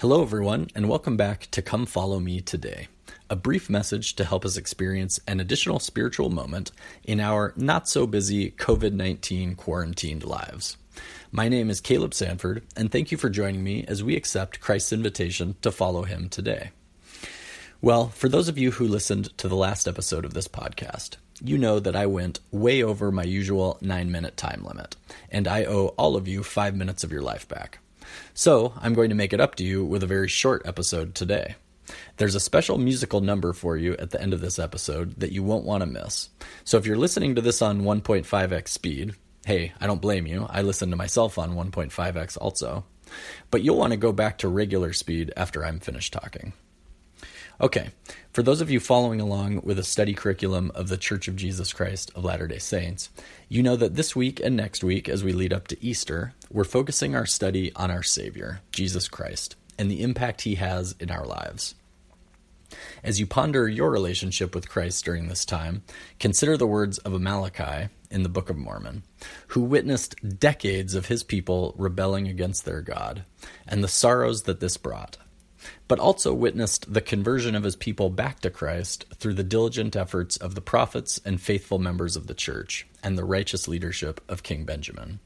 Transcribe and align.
Hello, 0.00 0.22
everyone, 0.22 0.68
and 0.74 0.88
welcome 0.88 1.18
back 1.18 1.46
to 1.50 1.60
Come 1.60 1.84
Follow 1.84 2.20
Me 2.20 2.40
Today, 2.40 2.88
a 3.28 3.36
brief 3.36 3.68
message 3.68 4.16
to 4.16 4.24
help 4.24 4.46
us 4.46 4.56
experience 4.56 5.20
an 5.28 5.40
additional 5.40 5.78
spiritual 5.78 6.30
moment 6.30 6.72
in 7.04 7.20
our 7.20 7.52
not 7.54 7.86
so 7.86 8.06
busy 8.06 8.50
COVID 8.52 8.94
19 8.94 9.56
quarantined 9.56 10.24
lives. 10.24 10.78
My 11.30 11.50
name 11.50 11.68
is 11.68 11.82
Caleb 11.82 12.14
Sanford, 12.14 12.62
and 12.74 12.90
thank 12.90 13.12
you 13.12 13.18
for 13.18 13.28
joining 13.28 13.62
me 13.62 13.84
as 13.86 14.02
we 14.02 14.16
accept 14.16 14.60
Christ's 14.60 14.94
invitation 14.94 15.56
to 15.60 15.70
follow 15.70 16.04
him 16.04 16.30
today. 16.30 16.70
Well, 17.82 18.08
for 18.08 18.30
those 18.30 18.48
of 18.48 18.56
you 18.56 18.70
who 18.70 18.88
listened 18.88 19.36
to 19.36 19.48
the 19.48 19.54
last 19.54 19.86
episode 19.86 20.24
of 20.24 20.32
this 20.32 20.48
podcast, 20.48 21.16
you 21.44 21.58
know 21.58 21.78
that 21.78 21.94
I 21.94 22.06
went 22.06 22.40
way 22.50 22.82
over 22.82 23.12
my 23.12 23.24
usual 23.24 23.76
nine 23.82 24.10
minute 24.10 24.38
time 24.38 24.64
limit, 24.64 24.96
and 25.30 25.46
I 25.46 25.66
owe 25.66 25.88
all 25.98 26.16
of 26.16 26.26
you 26.26 26.42
five 26.42 26.74
minutes 26.74 27.04
of 27.04 27.12
your 27.12 27.20
life 27.20 27.46
back. 27.46 27.80
So 28.34 28.74
I'm 28.80 28.94
going 28.94 29.10
to 29.10 29.14
make 29.14 29.32
it 29.32 29.40
up 29.40 29.54
to 29.56 29.64
you 29.64 29.84
with 29.84 30.02
a 30.02 30.06
very 30.06 30.28
short 30.28 30.62
episode 30.64 31.14
today. 31.14 31.56
There's 32.16 32.34
a 32.34 32.40
special 32.40 32.78
musical 32.78 33.20
number 33.20 33.52
for 33.52 33.76
you 33.76 33.96
at 33.98 34.10
the 34.10 34.20
end 34.20 34.32
of 34.32 34.40
this 34.40 34.58
episode 34.58 35.18
that 35.20 35.32
you 35.32 35.42
won't 35.42 35.64
want 35.64 35.82
to 35.82 35.86
miss. 35.86 36.28
So 36.64 36.78
if 36.78 36.86
you're 36.86 36.96
listening 36.96 37.34
to 37.34 37.40
this 37.40 37.62
on 37.62 37.82
1.5x 37.82 38.68
speed, 38.68 39.14
hey, 39.44 39.72
I 39.80 39.86
don't 39.86 40.02
blame 40.02 40.26
you. 40.26 40.46
I 40.48 40.62
listen 40.62 40.90
to 40.90 40.96
myself 40.96 41.38
on 41.38 41.54
1.5x 41.54 42.38
also. 42.40 42.84
But 43.50 43.62
you'll 43.62 43.76
want 43.76 43.92
to 43.92 43.96
go 43.96 44.12
back 44.12 44.38
to 44.38 44.48
regular 44.48 44.92
speed 44.92 45.32
after 45.36 45.64
I'm 45.64 45.80
finished 45.80 46.12
talking. 46.12 46.52
Okay, 47.60 47.90
for 48.32 48.42
those 48.42 48.62
of 48.62 48.70
you 48.70 48.80
following 48.80 49.20
along 49.20 49.60
with 49.64 49.78
a 49.78 49.84
study 49.84 50.14
curriculum 50.14 50.72
of 50.74 50.88
the 50.88 50.96
Church 50.96 51.28
of 51.28 51.36
Jesus 51.36 51.74
Christ 51.74 52.10
of 52.14 52.24
Latter 52.24 52.48
day 52.48 52.56
Saints, 52.56 53.10
you 53.50 53.62
know 53.62 53.76
that 53.76 53.96
this 53.96 54.16
week 54.16 54.40
and 54.40 54.56
next 54.56 54.82
week, 54.82 55.10
as 55.10 55.22
we 55.22 55.34
lead 55.34 55.52
up 55.52 55.68
to 55.68 55.84
Easter, 55.84 56.32
we're 56.50 56.64
focusing 56.64 57.14
our 57.14 57.26
study 57.26 57.70
on 57.76 57.90
our 57.90 58.02
Savior, 58.02 58.62
Jesus 58.72 59.08
Christ, 59.08 59.56
and 59.78 59.90
the 59.90 60.02
impact 60.02 60.40
he 60.40 60.54
has 60.54 60.94
in 60.98 61.10
our 61.10 61.26
lives. 61.26 61.74
As 63.04 63.20
you 63.20 63.26
ponder 63.26 63.68
your 63.68 63.90
relationship 63.90 64.54
with 64.54 64.70
Christ 64.70 65.04
during 65.04 65.28
this 65.28 65.44
time, 65.44 65.82
consider 66.18 66.56
the 66.56 66.66
words 66.66 66.96
of 66.98 67.12
Amaleki 67.12 67.90
in 68.10 68.22
the 68.22 68.30
Book 68.30 68.48
of 68.48 68.56
Mormon, 68.56 69.02
who 69.48 69.60
witnessed 69.60 70.38
decades 70.38 70.94
of 70.94 71.06
his 71.06 71.22
people 71.22 71.74
rebelling 71.76 72.26
against 72.26 72.64
their 72.64 72.80
God, 72.80 73.24
and 73.68 73.84
the 73.84 73.88
sorrows 73.88 74.44
that 74.44 74.60
this 74.60 74.78
brought 74.78 75.18
but 75.88 75.98
also 75.98 76.32
witnessed 76.32 76.92
the 76.92 77.00
conversion 77.00 77.54
of 77.54 77.64
his 77.64 77.76
people 77.76 78.10
back 78.10 78.40
to 78.40 78.50
Christ 78.50 79.04
through 79.14 79.34
the 79.34 79.44
diligent 79.44 79.96
efforts 79.96 80.36
of 80.36 80.54
the 80.54 80.60
prophets 80.60 81.20
and 81.24 81.40
faithful 81.40 81.78
members 81.78 82.16
of 82.16 82.26
the 82.26 82.34
church 82.34 82.86
and 83.02 83.16
the 83.16 83.24
righteous 83.24 83.68
leadership 83.68 84.20
of 84.28 84.42
King 84.42 84.64
Benjamin. 84.64 85.20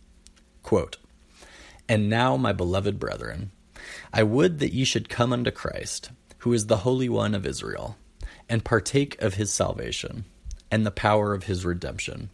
Quote, 0.63 0.97
and 1.89 2.09
now, 2.09 2.37
my 2.37 2.53
beloved 2.53 2.99
brethren, 2.99 3.51
I 4.13 4.23
would 4.23 4.59
that 4.61 4.73
ye 4.73 4.85
should 4.85 5.11
come 5.11 5.33
unto 5.33 5.51
Christ, 5.51 6.11
who 6.39 6.53
is 6.53 6.67
the 6.67 6.79
Holy 6.79 7.09
One 7.09 7.35
of 7.35 7.45
Israel, 7.45 7.97
and 8.49 8.65
partake 8.65 9.21
of 9.21 9.35
his 9.35 9.53
salvation, 9.53 10.25
and 10.71 10.87
the 10.87 10.91
power 10.91 11.35
of 11.35 11.45
his 11.45 11.67
redemption. 11.67 12.31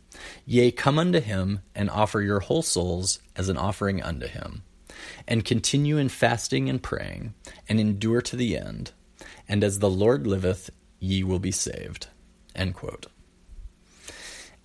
Yea, 0.46 0.70
come 0.70 0.98
unto 0.98 1.20
him, 1.20 1.62
and 1.74 1.90
offer 1.90 2.20
your 2.20 2.40
whole 2.40 2.62
souls 2.62 3.18
as 3.34 3.48
an 3.48 3.56
offering 3.56 4.00
unto 4.00 4.28
him 4.28 4.62
and 5.26 5.44
continue 5.44 5.96
in 5.96 6.08
fasting 6.08 6.68
and 6.68 6.82
praying, 6.82 7.34
and 7.68 7.80
endure 7.80 8.20
to 8.22 8.36
the 8.36 8.56
end. 8.56 8.92
And 9.48 9.64
as 9.64 9.78
the 9.78 9.90
Lord 9.90 10.26
liveth, 10.26 10.70
ye 10.98 11.22
will 11.22 11.38
be 11.38 11.52
saved. 11.52 12.08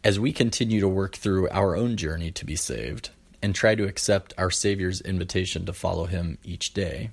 As 0.03 0.19
we 0.19 0.31
continue 0.31 0.79
to 0.81 0.87
work 0.87 1.15
through 1.15 1.49
our 1.49 1.75
own 1.75 1.97
journey 1.97 2.31
to 2.31 2.45
be 2.45 2.55
saved, 2.55 3.09
and 3.41 3.53
try 3.53 3.75
to 3.75 3.85
accept 3.85 4.33
our 4.37 4.49
Savior's 4.49 5.01
invitation 5.01 5.65
to 5.65 5.73
follow 5.73 6.05
him 6.05 6.37
each 6.43 6.73
day, 6.73 7.11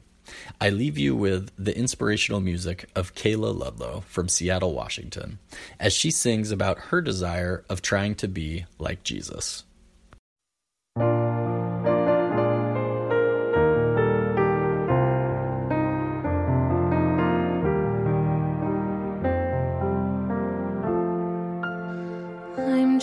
I 0.61 0.71
leave 0.71 0.97
you 0.97 1.15
with 1.15 1.51
the 1.59 1.77
inspirational 1.77 2.41
music 2.41 2.89
of 2.95 3.15
Kayla 3.15 3.55
Ludlow 3.55 4.05
from 4.07 4.29
Seattle, 4.29 4.73
Washington, 4.73 5.39
as 5.79 5.93
she 5.93 6.11
sings 6.11 6.51
about 6.51 6.79
her 6.79 7.01
desire 7.01 7.65
of 7.69 7.83
trying 7.83 8.15
to 8.17 8.29
be 8.29 8.65
like 8.79 9.03
Jesus. 9.03 9.65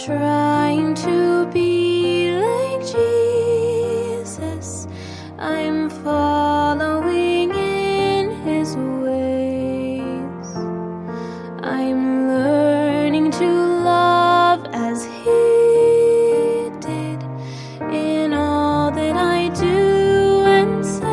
Trying 0.05 0.95
to 0.95 1.45
be 1.51 2.31
like 2.31 2.79
Jesus. 2.85 4.87
I'm 5.37 5.89
following 5.89 7.51
in 7.53 8.31
his 8.43 8.77
ways. 8.77 10.47
I'm 11.61 12.29
learning 12.29 13.31
to 13.31 13.47
love 13.83 14.65
as 14.71 15.03
he 15.03 16.69
did 16.79 17.21
in 17.93 18.33
all 18.33 18.91
that 18.91 19.17
I 19.17 19.49
do 19.49 20.45
and 20.45 20.85
say. 20.85 21.09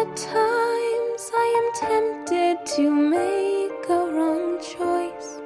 At 0.00 0.16
times 0.16 1.30
I 1.34 1.46
am 1.58 1.72
tempted 1.74 2.64
to 2.76 2.90
make 2.90 3.55
a 3.90 4.10
wrong 4.12 4.58
choice. 4.58 5.40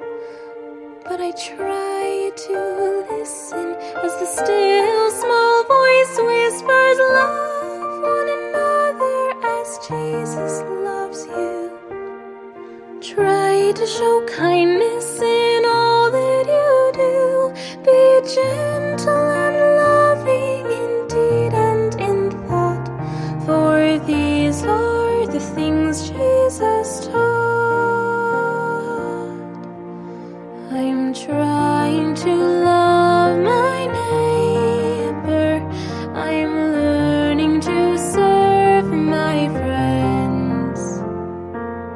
But 1.03 1.21
I 1.21 1.31
try 1.31 2.31
to 2.47 3.05
listen 3.11 3.75
as 4.03 4.13
the 4.19 4.25
still 4.25 5.11
small 5.11 5.63
voice 5.65 6.15
whispers, 6.17 6.97
Love 6.99 8.01
one 8.01 8.29
another 8.39 9.19
as 9.59 9.77
Jesus 9.87 10.63
loves 10.85 11.25
you. 11.27 11.71
Try 13.01 13.71
to 13.75 13.85
show 13.87 14.25
kindness 14.27 15.19
in 15.21 15.65
all 15.65 16.11
that 16.11 16.45
you 16.47 16.91
do. 16.93 17.53
Be 17.83 18.35
gentle 18.35 18.70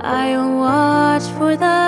I'll 0.07 0.55
watch 0.59 1.23
for 1.35 1.57
the 1.57 1.84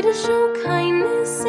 To 0.00 0.12
show 0.12 0.52
kindness 0.64 1.44